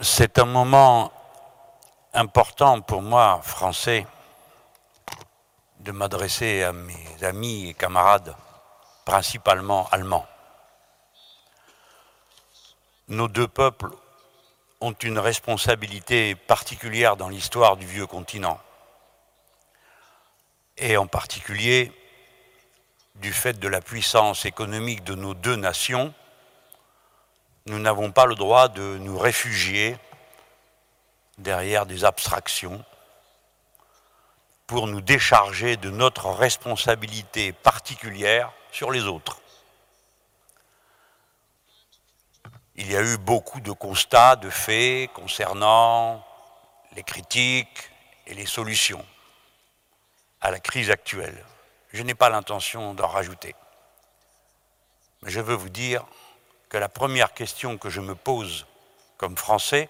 [0.00, 1.10] C'est un moment
[2.14, 4.06] important pour moi, français,
[5.80, 8.36] de m'adresser à mes amis et camarades,
[9.04, 10.28] principalement allemands.
[13.08, 13.90] Nos deux peuples
[14.80, 18.60] ont une responsabilité particulière dans l'histoire du vieux continent,
[20.76, 21.92] et en particulier
[23.16, 26.14] du fait de la puissance économique de nos deux nations,
[27.68, 29.96] nous n'avons pas le droit de nous réfugier
[31.38, 32.84] derrière des abstractions
[34.66, 39.40] pour nous décharger de notre responsabilité particulière sur les autres.
[42.76, 46.24] Il y a eu beaucoup de constats, de faits concernant
[46.94, 47.90] les critiques
[48.26, 49.04] et les solutions
[50.40, 51.44] à la crise actuelle.
[51.92, 53.54] Je n'ai pas l'intention d'en rajouter.
[55.22, 56.04] Mais je veux vous dire
[56.68, 58.66] que la première question que je me pose
[59.16, 59.88] comme Français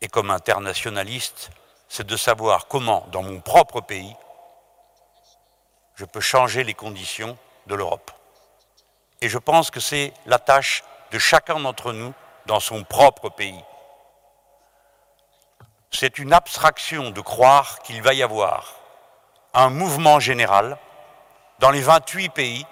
[0.00, 1.50] et comme internationaliste,
[1.88, 4.16] c'est de savoir comment, dans mon propre pays,
[5.96, 8.10] je peux changer les conditions de l'Europe.
[9.20, 12.12] Et je pense que c'est la tâche de chacun d'entre nous
[12.46, 13.62] dans son propre pays.
[15.90, 18.74] C'est une abstraction de croire qu'il va y avoir
[19.54, 20.78] un mouvement général
[21.58, 22.66] dans les 28 pays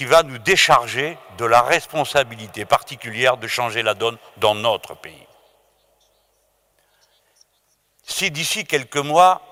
[0.00, 5.26] qui va nous décharger de la responsabilité particulière de changer la donne dans notre pays.
[8.02, 9.42] Si d'ici quelques mois,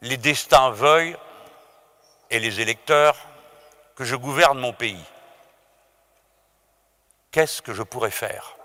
[0.00, 1.18] les destins veuillent,
[2.30, 3.18] et les électeurs,
[3.94, 5.04] que je gouverne mon pays,
[7.32, 8.56] qu'est-ce que je pourrais faire?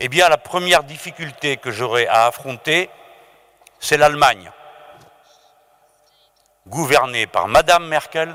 [0.00, 2.90] Eh bien, la première difficulté que j'aurai à affronter,
[3.78, 4.50] c'est l'Allemagne
[6.66, 8.34] gouverné par Madame Merkel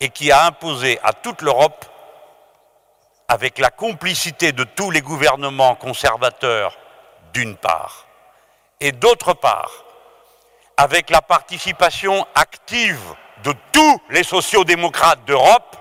[0.00, 1.84] et qui a imposé à toute l'Europe,
[3.28, 6.76] avec la complicité de tous les gouvernements conservateurs
[7.32, 8.06] d'une part,
[8.80, 9.70] et d'autre part,
[10.76, 15.76] avec la participation active de tous les sociodémocrates d'Europe,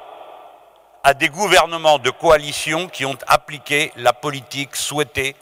[1.04, 5.36] à des gouvernements de coalition qui ont appliqué la politique souhaitée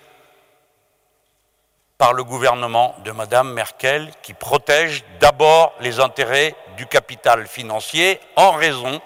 [2.01, 8.53] par le gouvernement de Mme Merkel qui protège d'abord les intérêts du capital financier en
[8.53, 8.99] raison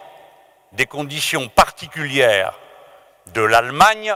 [0.72, 2.58] des conditions particulières
[3.34, 4.16] de l'Allemagne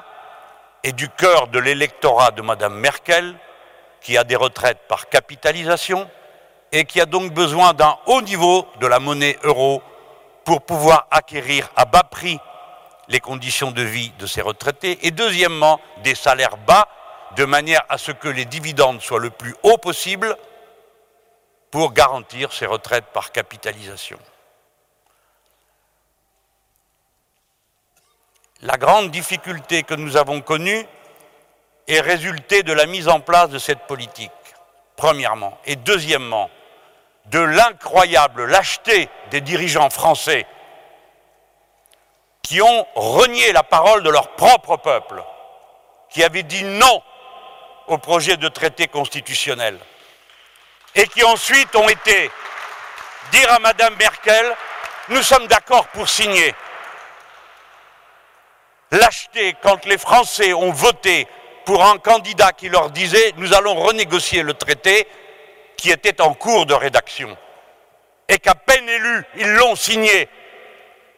[0.85, 3.35] et du cœur de l'électorat de Mme Merkel
[3.99, 6.09] qui a des retraites par capitalisation
[6.71, 9.83] et qui a donc besoin d'un haut niveau de la monnaie euro
[10.45, 12.39] pour pouvoir acquérir à bas prix
[13.09, 16.87] les conditions de vie de ses retraités et deuxièmement des salaires bas
[17.35, 20.35] de manière à ce que les dividendes soient le plus haut possible
[21.71, 24.19] pour garantir ces retraites par capitalisation.
[28.61, 30.85] La grande difficulté que nous avons connue
[31.87, 34.31] est résultée de la mise en place de cette politique,
[34.95, 36.49] premièrement, et deuxièmement,
[37.27, 40.45] de l'incroyable lâcheté des dirigeants français
[42.41, 45.23] qui ont renié la parole de leur propre peuple,
[46.09, 47.03] qui avaient dit non
[47.89, 49.77] au projet de traité constitutionnel
[50.95, 52.31] et qui ensuite ont été
[53.31, 54.55] dire à Madame Merkel
[55.09, 56.53] nous sommes d'accord pour signer.
[58.91, 61.27] Lâcheté quand les Français ont voté
[61.65, 65.07] pour un candidat qui leur disait nous allons renégocier le traité
[65.77, 67.35] qui était en cours de rédaction
[68.27, 70.29] et qu'à peine élu, ils l'ont signé.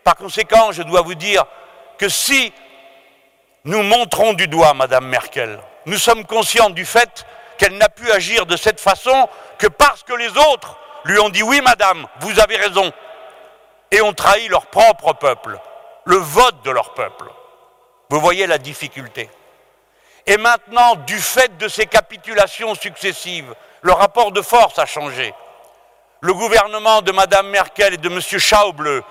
[0.04, 1.46] Par conséquent, je dois vous dire
[1.98, 2.54] que si
[3.66, 7.26] nous montrons du doigt Madame Merkel, nous sommes conscients du fait
[7.58, 11.44] qu'elle n'a pu agir de cette façon que parce que les autres lui ont dit
[11.44, 12.92] oui madame, vous avez raison,
[13.92, 15.60] et ont trahi leur propre peuple,
[16.06, 17.26] le vote de leur peuple.
[18.10, 19.30] Vous voyez la difficulté.
[20.26, 25.34] Et maintenant, du fait de ces capitulations successives, le rapport de force a changé.
[26.22, 28.22] Le gouvernement de Mme Merkel et de M.
[28.22, 29.04] Schauble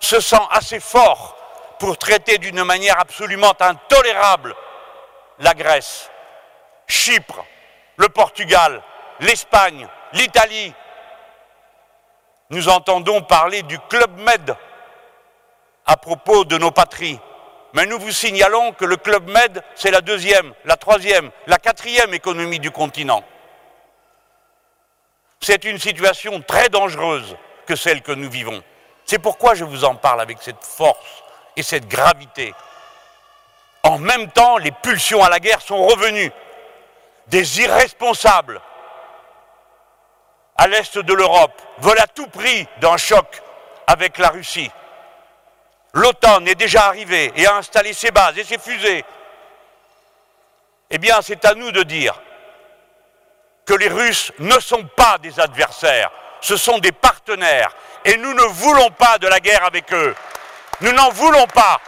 [0.00, 1.36] se sent assez fort
[1.78, 4.54] pour traiter d'une manière absolument intolérable
[5.42, 6.10] la Grèce,
[6.86, 7.44] Chypre,
[7.96, 8.82] le Portugal,
[9.20, 10.72] l'Espagne, l'Italie.
[12.50, 14.56] Nous entendons parler du Club Med
[15.84, 17.18] à propos de nos patries.
[17.74, 22.14] Mais nous vous signalons que le Club Med, c'est la deuxième, la troisième, la quatrième
[22.14, 23.24] économie du continent.
[25.40, 27.36] C'est une situation très dangereuse
[27.66, 28.62] que celle que nous vivons.
[29.04, 31.24] C'est pourquoi je vous en parle avec cette force
[31.56, 32.54] et cette gravité.
[33.84, 36.32] En même temps, les pulsions à la guerre sont revenues.
[37.28, 38.60] Des irresponsables
[40.56, 43.42] à l'est de l'Europe veulent à tout prix d'un choc
[43.86, 44.70] avec la Russie.
[45.94, 49.04] l'OTAN est déjà arrivée et a installé ses bases et ses fusées,
[50.90, 52.20] eh bien c'est à nous de dire
[53.64, 57.74] que les Russes ne sont pas des adversaires, ce sont des partenaires
[58.04, 60.14] et nous ne voulons pas de la guerre avec eux.
[60.80, 61.80] Nous n'en voulons pas.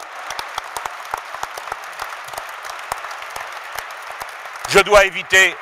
[4.68, 5.54] Je dois éviter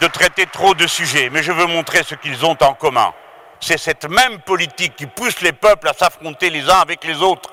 [0.00, 3.12] de traiter trop de sujets, mais je veux montrer ce qu'ils ont en commun.
[3.60, 7.50] C'est cette même politique qui pousse les peuples à s'affronter les uns avec les autres.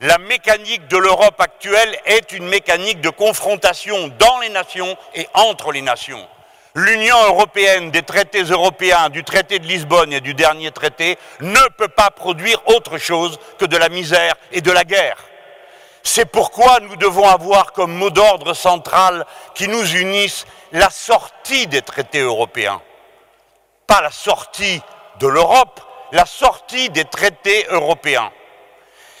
[0.00, 5.72] La mécanique de l'Europe actuelle est une mécanique de confrontation dans les nations et entre
[5.72, 6.24] les nations.
[6.74, 11.88] L'Union européenne, des traités européens, du traité de Lisbonne et du dernier traité, ne peut
[11.88, 15.16] pas produire autre chose que de la misère et de la guerre.
[16.02, 21.82] C'est pourquoi nous devons avoir comme mot d'ordre central qui nous unisse la sortie des
[21.82, 22.80] traités européens.
[23.86, 24.82] Pas la sortie
[25.20, 25.80] de l'Europe,
[26.12, 28.30] la sortie des traités européens.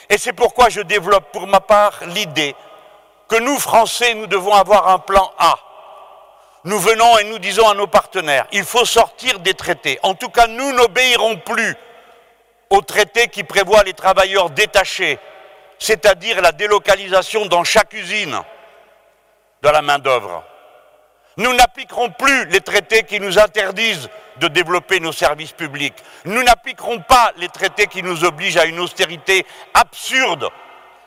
[0.08, 2.54] Et c'est pourquoi je développe pour ma part l'idée
[3.28, 5.58] que nous, Français, nous devons avoir un plan A.
[6.64, 9.98] Nous venons et nous disons à nos partenaires, il faut sortir des traités.
[10.02, 11.76] En tout cas, nous n'obéirons plus
[12.70, 15.18] aux traités qui prévoient les travailleurs détachés,
[15.78, 18.40] c'est-à-dire la délocalisation dans chaque usine
[19.62, 20.44] de la main-d'œuvre.
[21.36, 25.94] Nous n'appliquerons plus les traités qui nous interdisent de développer nos services publics.
[26.24, 30.48] Nous n'appliquerons pas les traités qui nous obligent à une austérité absurde.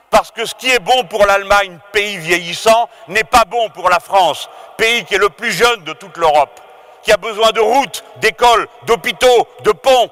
[0.10, 4.00] Parce que ce qui est bon pour l'Allemagne, pays vieillissant, n'est pas bon pour la
[4.00, 6.60] France, pays qui est le plus jeune de toute l'Europe,
[7.04, 10.10] qui a besoin de routes, d'écoles, d'hôpitaux, de ponts,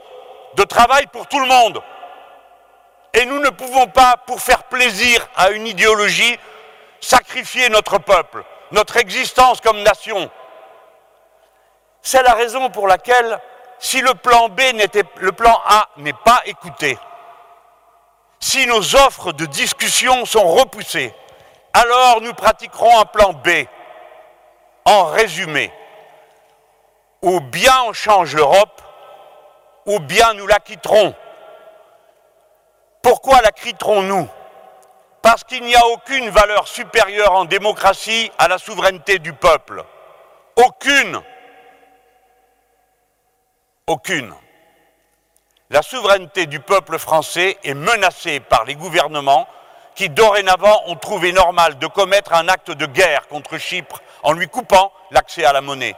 [0.56, 1.82] de travail pour tout le monde.
[3.20, 6.40] Et nous ne pouvons pas, pour faire plaisir à une idéologie,
[7.02, 10.30] sacrifier notre peuple notre existence comme nation.
[12.02, 13.40] C'est la raison pour laquelle,
[13.80, 14.62] si le plan B
[15.66, 16.98] A n'est pas écouté,
[18.40, 21.14] si nos offres de discussion sont repoussées,
[21.74, 23.50] alors nous pratiquerons un plan B.
[24.86, 25.72] En résumé,
[27.22, 28.82] ou bien on change l'Europe,
[29.86, 31.14] ou bien nous la quitterons.
[33.02, 34.28] Pourquoi la quitterons-nous
[35.22, 39.84] parce qu'il n'y a aucune valeur supérieure en démocratie à la souveraineté du peuple.
[40.56, 41.22] Aucune.
[43.88, 44.34] Aucune.
[45.70, 49.48] La souveraineté du peuple français est menacée par les gouvernements
[49.96, 54.48] qui dorénavant ont trouvé normal de commettre un acte de guerre contre Chypre en lui
[54.48, 55.96] coupant l'accès à la monnaie,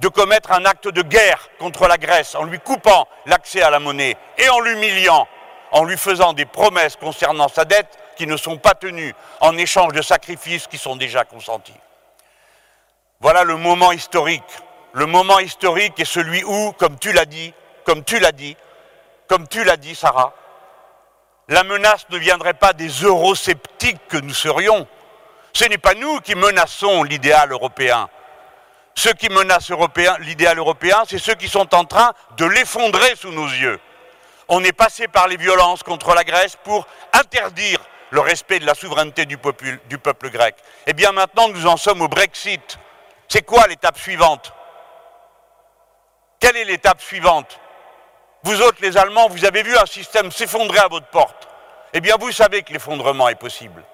[0.00, 3.78] de commettre un acte de guerre contre la Grèce en lui coupant l'accès à la
[3.78, 5.28] monnaie et en l'humiliant,
[5.72, 9.92] en lui faisant des promesses concernant sa dette qui ne sont pas tenus en échange
[9.94, 11.74] de sacrifices qui sont déjà consentis.
[13.20, 14.42] Voilà le moment historique.
[14.92, 17.54] Le moment historique est celui où, comme tu l'as dit,
[17.84, 18.56] comme tu l'as dit,
[19.26, 20.34] comme tu l'as dit, Sarah,
[21.48, 24.86] la menace ne viendrait pas des eurosceptiques que nous serions.
[25.54, 28.08] Ce n'est pas nous qui menaçons l'idéal européen.
[28.94, 29.72] Ceux qui menacent
[30.20, 33.80] l'idéal européen, c'est ceux qui sont en train de l'effondrer sous nos yeux.
[34.48, 37.78] On est passé par les violences contre la Grèce pour interdire
[38.10, 40.54] le respect de la souveraineté du peuple, grec.
[40.86, 42.78] Eh bien maintenant, nous en sommes au Brexit.
[43.28, 44.52] C'est quoi l'étape suivante?
[46.38, 47.58] Quelle est l'étape suivante?
[48.42, 51.48] Vous autres, les Allemands, vous avez vu un système s'effondrer à votre porte.
[51.94, 53.84] Eh bien, vous savez que l'effondrement est possible.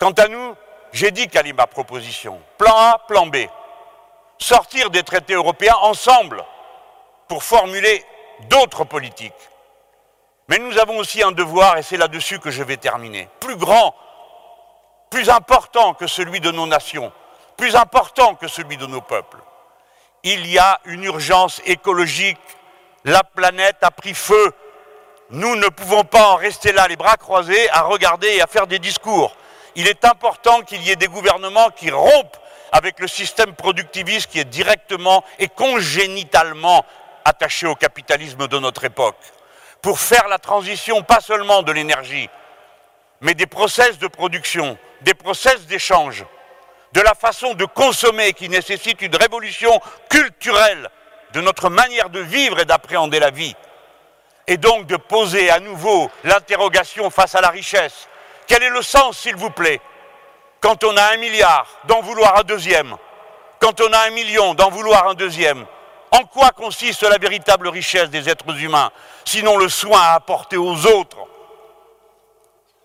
[0.00, 0.56] Quant à nous,
[0.92, 2.40] j'ai dit quelle est ma proposition.
[2.58, 3.36] Plan A, plan B.
[4.38, 6.44] Sortir des traités européens ensemble
[7.28, 8.04] pour formuler
[8.48, 9.32] d'autres politiques.
[10.48, 13.94] Mais nous avons aussi un devoir, et c'est là-dessus que je vais terminer, plus grand,
[15.10, 17.12] plus important que celui de nos nations,
[17.56, 19.38] plus important que celui de nos peuples.
[20.24, 22.40] Il y a une urgence écologique,
[23.04, 24.52] la planète a pris feu,
[25.30, 28.66] nous ne pouvons pas en rester là les bras croisés à regarder et à faire
[28.66, 29.34] des discours.
[29.74, 32.36] Il est important qu'il y ait des gouvernements qui rompent
[32.72, 36.84] avec le système productiviste qui est directement et congénitalement
[37.24, 39.16] attaché au capitalisme de notre époque
[39.82, 42.30] pour faire la transition pas seulement de l'énergie,
[43.20, 46.24] mais des process de production, des process d'échange,
[46.92, 50.88] de la façon de consommer qui nécessite une révolution culturelle
[51.32, 53.56] de notre manière de vivre et d'appréhender la vie,
[54.46, 58.08] et donc de poser à nouveau l'interrogation face à la richesse.
[58.46, 59.80] Quel est le sens, s'il vous plaît,
[60.60, 62.96] quand on a un milliard, d'en vouloir un deuxième,
[63.58, 65.66] quand on a un million, d'en vouloir un deuxième
[66.12, 68.90] en quoi consiste la véritable richesse des êtres humains,
[69.24, 71.18] sinon le soin à apporter aux autres,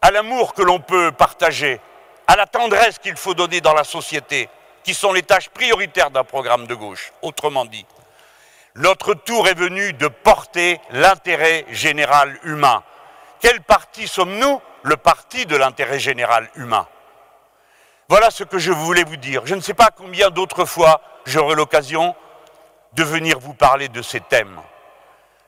[0.01, 1.81] à l'amour que l'on peut partager,
[2.25, 4.49] à la tendresse qu'il faut donner dans la société,
[4.83, 7.85] qui sont les tâches prioritaires d'un programme de gauche, autrement dit.
[8.75, 12.83] Notre tour est venu de porter l'intérêt général humain.
[13.41, 14.61] Quel parti sommes-nous?
[14.83, 16.87] Le parti de l'intérêt général humain.
[18.07, 19.41] Voilà ce que je voulais vous dire.
[19.45, 22.15] Je ne sais pas combien d'autres fois j'aurai l'occasion
[22.97, 24.59] de venir vous parler de ces thèmes.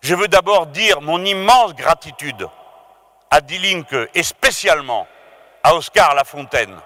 [0.01, 2.47] Je veux d'abord dire mon immense gratitude
[3.31, 5.07] à Die et spécialement
[5.63, 6.77] à Oscar Lafontaine,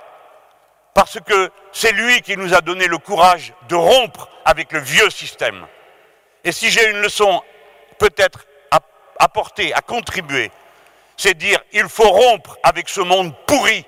[0.93, 5.09] parce que c'est lui qui nous a donné le courage de rompre avec le vieux
[5.09, 5.67] système.
[6.45, 7.41] Et si j'ai une leçon
[7.99, 8.79] peut-être à
[9.19, 10.49] apporter, à contribuer,
[11.17, 13.85] c'est dire il faut rompre avec ce monde pourri.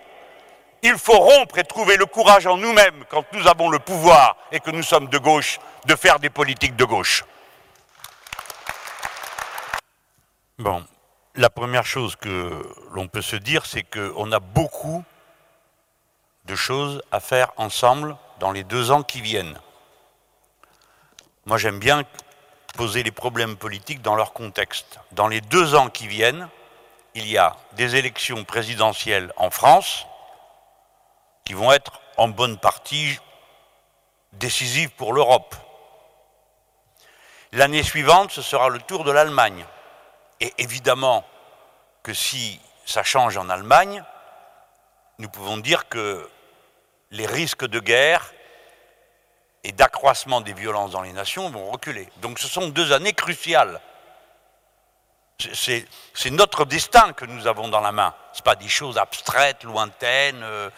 [0.83, 4.59] Il faut rompre et trouver le courage en nous-mêmes, quand nous avons le pouvoir et
[4.59, 7.23] que nous sommes de gauche, de faire des politiques de gauche.
[10.57, 10.85] Bon,
[11.35, 15.03] la première chose que l'on peut se dire, c'est qu'on a beaucoup
[16.45, 19.59] de choses à faire ensemble dans les deux ans qui viennent.
[21.45, 22.03] Moi, j'aime bien
[22.75, 24.99] poser les problèmes politiques dans leur contexte.
[25.11, 26.47] Dans les deux ans qui viennent,
[27.15, 30.05] il y a des élections présidentielles en France
[31.45, 33.19] qui vont être en bonne partie
[34.33, 35.55] décisives pour l'Europe.
[37.51, 39.65] L'année suivante, ce sera le tour de l'Allemagne.
[40.41, 41.23] Et évidemment
[42.03, 44.03] que si ça change en Allemagne,
[45.19, 46.29] nous pouvons dire que
[47.11, 48.33] les risques de guerre
[49.63, 52.09] et d'accroissement des violences dans les nations vont reculer.
[52.17, 53.79] Donc ce sont deux années cruciales.
[55.53, 55.85] C'est
[56.31, 58.13] notre destin que nous avons dans la main.
[58.33, 60.69] Ce pas des choses abstraites, lointaines, euh,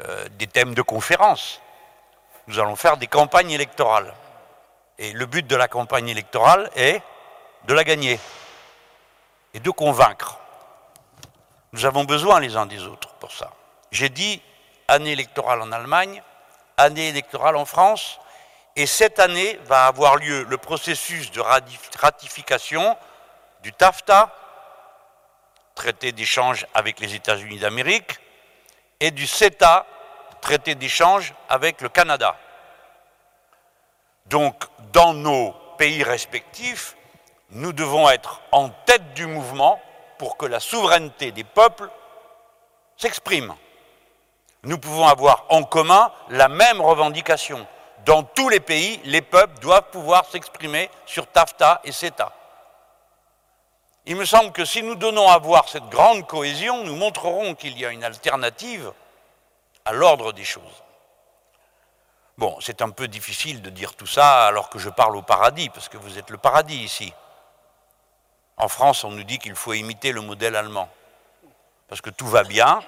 [0.00, 1.60] euh, des thèmes de conférence.
[2.46, 4.12] Nous allons faire des campagnes électorales.
[4.98, 7.02] Et le but de la campagne électorale est
[7.64, 8.20] de la gagner
[9.54, 10.38] et de convaincre.
[11.72, 13.50] Nous avons besoin les uns des autres pour ça.
[13.90, 14.42] J'ai dit
[14.88, 16.22] année électorale en Allemagne,
[16.76, 18.20] année électorale en France,
[18.76, 21.40] et cette année va avoir lieu le processus de
[21.98, 22.96] ratification
[23.62, 24.30] du TAFTA,
[25.74, 28.20] traité d'échange avec les États-Unis d'Amérique,
[29.00, 29.86] et du CETA,
[30.40, 32.36] traité d'échange avec le Canada.
[34.26, 36.96] Donc, dans nos pays respectifs,
[37.50, 39.80] nous devons être en tête du mouvement
[40.18, 41.88] pour que la souveraineté des peuples
[42.96, 43.54] s'exprime.
[44.62, 47.66] Nous pouvons avoir en commun la même revendication.
[48.04, 52.32] Dans tous les pays, les peuples doivent pouvoir s'exprimer sur TAFTA et CETA.
[54.08, 57.76] Il me semble que si nous donnons à voir cette grande cohésion, nous montrerons qu'il
[57.76, 58.92] y a une alternative
[59.84, 60.82] à l'ordre des choses.
[62.38, 65.70] Bon, c'est un peu difficile de dire tout ça alors que je parle au paradis,
[65.70, 67.12] parce que vous êtes le paradis ici.
[68.56, 70.88] En France, on nous dit qu'il faut imiter le modèle allemand,
[71.88, 72.80] parce que tout va bien,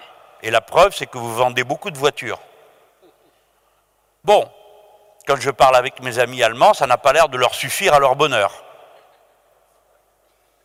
[0.43, 2.41] et la preuve, c'est que vous vendez beaucoup de voitures.
[4.23, 4.49] Bon,
[5.27, 7.99] quand je parle avec mes amis allemands, ça n'a pas l'air de leur suffire à
[7.99, 8.68] leur bonheur.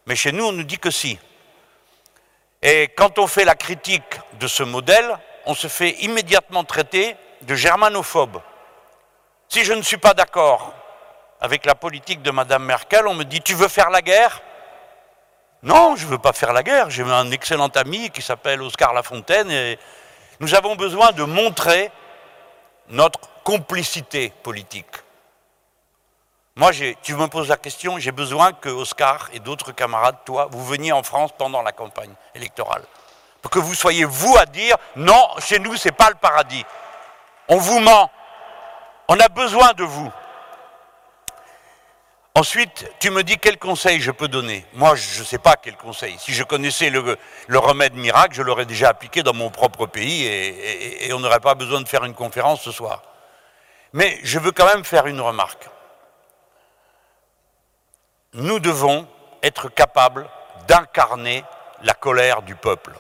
[0.06, 1.18] Mais chez nous, on nous dit que si.
[2.62, 7.56] Et quand on fait la critique de ce modèle, on se fait immédiatement traiter de
[7.56, 8.42] germanophobe.
[9.50, 10.74] Si je ne suis pas d'accord
[11.42, 14.42] avec la politique de Mme Merkel, on me dit Tu veux faire la guerre?
[15.62, 16.90] Non, je ne veux pas faire la guerre.
[16.90, 19.80] J'ai un excellent ami qui s'appelle Oscar Lafontaine et
[20.40, 21.92] nous avons besoin de montrer
[22.90, 25.03] notre complicité politique.
[26.56, 26.70] Moi,
[27.02, 30.92] tu me poses la question, j'ai besoin que Oscar et d'autres camarades, toi, vous veniez
[30.92, 32.84] en France pendant la campagne électorale.
[33.42, 36.64] Pour que vous soyez vous à dire non, chez nous, ce n'est pas le paradis.
[37.48, 38.12] On vous ment.
[39.08, 40.12] On a besoin de vous.
[42.36, 44.64] Ensuite, tu me dis quel conseil je peux donner.
[44.74, 46.16] Moi, je ne sais pas quel conseil.
[46.20, 47.18] Si je connaissais le,
[47.58, 51.82] remède miracle, je l'aurais déjà appliqué dans mon propre pays et on n'aurait pas besoin
[51.82, 53.02] de faire une conférence ce soir.
[53.92, 55.68] Mais je veux quand même faire une remarque.
[58.34, 59.08] Nous devons
[59.44, 60.28] être capables
[60.68, 61.44] d'incarner
[61.84, 62.94] la colère du peuple.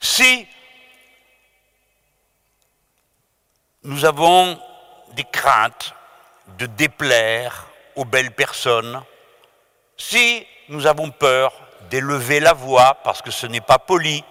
[0.00, 0.46] Si
[3.82, 4.60] nous avons
[5.12, 5.94] des craintes
[6.58, 9.02] de déplaire aux belles personnes,
[9.96, 11.52] si nous avons peur
[11.88, 14.22] d'élever la voix parce que ce n'est pas poli,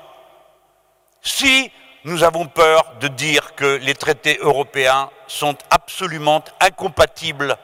[1.23, 1.71] si
[2.03, 7.57] nous avons peur de dire que les traités européens sont absolument incompatibles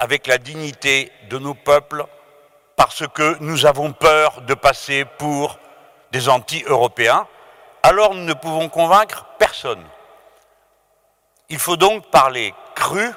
[0.00, 2.04] avec la dignité de nos peuples,
[2.74, 5.58] parce que nous avons peur de passer pour
[6.10, 7.28] des anti-européens,
[7.84, 9.84] alors nous ne pouvons convaincre personne.
[11.48, 13.12] Il faut donc parler cru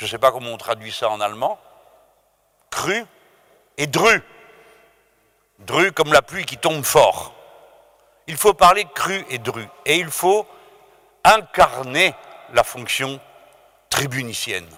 [0.00, 1.58] je ne sais pas comment on traduit ça en allemand,
[2.70, 3.04] cru
[3.76, 4.22] et dru.
[5.58, 7.34] Dru comme la pluie qui tombe fort.
[8.26, 9.62] Il faut parler cru et dru.
[9.84, 10.46] Et il faut
[11.22, 12.14] incarner
[12.54, 13.20] la fonction
[13.90, 14.70] tribunicienne.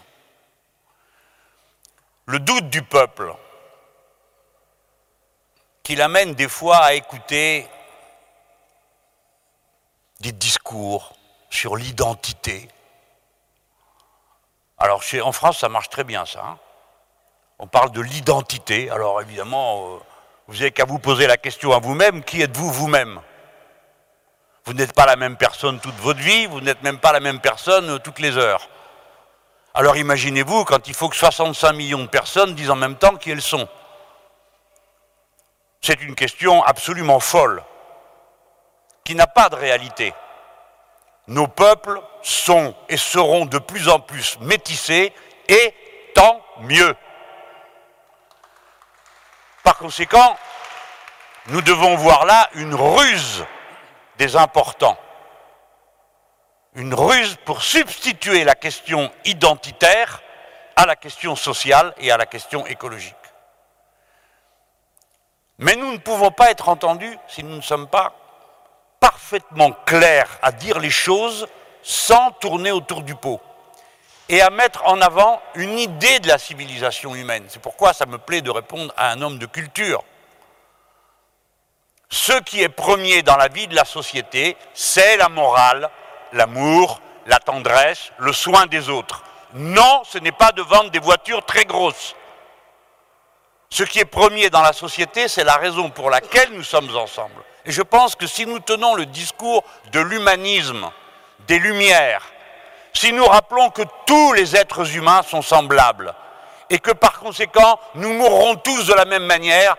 [2.32, 3.34] Le doute du peuple,
[5.82, 7.68] qui l'amène des fois à écouter
[10.20, 11.12] des discours
[11.50, 12.68] sur l'identité.
[14.78, 16.42] Alors en France, ça marche très bien ça.
[16.42, 16.58] Hein.
[17.58, 18.88] On parle de l'identité.
[18.88, 19.98] Alors évidemment, euh,
[20.48, 23.20] vous n'avez qu'à vous poser la question à vous-même, qui êtes-vous vous-même?
[24.64, 27.40] Vous, n'êtes pas la même personne toute votre vie, vous n'êtes même pas la même
[27.40, 28.70] personne euh, toutes les heures.
[29.74, 33.30] Alors imaginez-vous quand il faut que 65 millions de personnes disent en même temps qui
[33.30, 33.68] elles sont.
[35.80, 37.62] C'est une question absolument folle,
[39.04, 40.14] qui n'a pas de réalité.
[41.26, 45.12] Nos peuples sont et seront de plus en plus métissés,
[45.48, 45.74] et
[46.14, 46.94] tant mieux.
[49.62, 50.36] Par conséquent,
[51.46, 53.44] nous devons voir là une ruse
[54.18, 54.98] des importants,
[56.74, 60.22] une ruse pour substituer la question identitaire
[60.76, 63.14] à la question sociale et à la question écologique.
[65.58, 68.14] Mais nous ne pouvons pas être entendus si nous ne sommes pas
[69.00, 71.46] parfaitement clairs à dire les choses
[71.82, 73.40] sans tourner autour du pot
[74.28, 77.44] et à mettre en avant une idée de la civilisation humaine.
[77.48, 80.02] C'est pourquoi ça me plaît de répondre à un homme de culture.
[82.08, 85.90] Ce qui est premier dans la vie de la société, c'est la morale,
[86.32, 89.22] l'amour, la tendresse, le soin des autres.
[89.54, 92.14] Non, ce n'est pas de vendre des voitures très grosses.
[93.70, 97.42] Ce qui est premier dans la société, c'est la raison pour laquelle nous sommes ensemble.
[97.64, 100.90] Et je pense que si nous tenons le discours de l'humanisme,
[101.46, 102.22] des Lumières,
[102.92, 106.14] si nous rappelons que tous les êtres humains sont semblables,
[106.70, 109.76] et que par conséquent, nous mourrons tous de la même manière,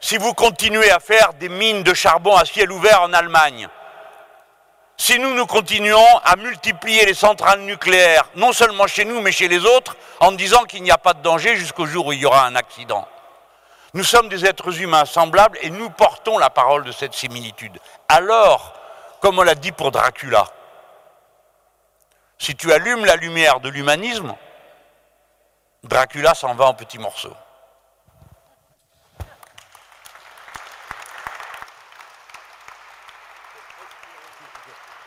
[0.00, 3.68] si vous continuez à faire des mines de charbon à ciel ouvert en Allemagne,
[4.98, 9.48] si nous nous continuons à multiplier les centrales nucléaires, non seulement chez nous, mais chez
[9.48, 12.26] les autres, en disant qu'il n'y a pas de danger jusqu'au jour où il y
[12.26, 13.06] aura un accident.
[13.94, 17.78] Nous sommes des êtres humains semblables et nous portons la parole de cette similitude.
[18.08, 18.74] Alors,
[19.20, 20.46] comme on l'a dit pour Dracula,
[22.38, 24.34] si tu allumes la lumière de l'humanisme,
[25.84, 27.34] Dracula s'en va en petits morceaux.